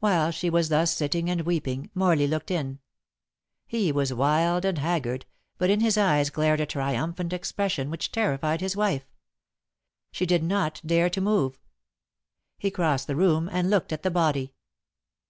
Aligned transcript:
While 0.00 0.32
she 0.32 0.50
was 0.50 0.68
thus 0.68 0.94
sitting 0.94 1.30
and 1.30 1.40
weeping, 1.46 1.88
Morley 1.94 2.26
looked 2.26 2.50
in. 2.50 2.78
He 3.66 3.90
was 3.90 4.12
wild 4.12 4.66
and 4.66 4.76
haggard, 4.76 5.24
but 5.56 5.70
in 5.70 5.80
his 5.80 5.96
eyes 5.96 6.28
glared 6.28 6.60
a 6.60 6.66
triumphant 6.66 7.32
expression 7.32 7.88
which 7.88 8.12
terrified 8.12 8.60
his 8.60 8.76
wife. 8.76 9.06
She 10.12 10.26
did 10.26 10.42
not 10.42 10.82
dare 10.84 11.08
to 11.08 11.22
move. 11.22 11.58
He 12.58 12.70
crossed 12.70 13.06
the 13.06 13.16
room, 13.16 13.48
and 13.50 13.70
looked 13.70 13.94
at 13.94 14.02
the 14.02 14.10
body. 14.10 14.52